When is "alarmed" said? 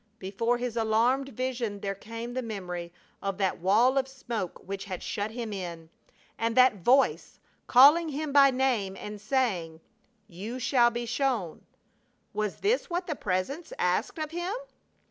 0.75-1.29